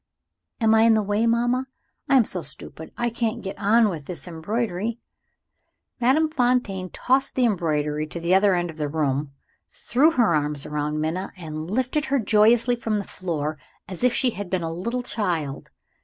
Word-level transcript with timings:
"Am 0.59 0.73
I 0.73 0.81
in 0.81 0.95
the 0.95 1.03
way, 1.03 1.27
mamma? 1.27 1.67
I 2.09 2.17
am 2.17 2.25
so 2.25 2.41
stupid, 2.41 2.91
I 2.97 3.11
can't 3.11 3.43
get 3.43 3.55
on 3.59 3.87
with 3.87 4.07
this 4.07 4.27
embroidery" 4.27 4.97
Madame 6.01 6.27
Fontaine 6.27 6.89
tossed 6.89 7.35
the 7.35 7.45
embroidery 7.45 8.07
to 8.07 8.19
the 8.19 8.33
other 8.33 8.55
end 8.55 8.71
of 8.71 8.77
the 8.77 8.89
room, 8.89 9.31
threw 9.69 10.09
her 10.09 10.33
arms 10.33 10.65
round 10.65 10.99
Minna, 10.99 11.31
and 11.37 11.69
lifted 11.69 12.05
her 12.05 12.17
joyously 12.17 12.75
from 12.75 12.97
the 12.97 13.03
floor 13.03 13.59
as 13.87 14.03
if 14.03 14.11
she 14.11 14.31
had 14.31 14.49
been 14.49 14.63
a 14.63 14.73
little 14.73 15.03
child. 15.03 15.69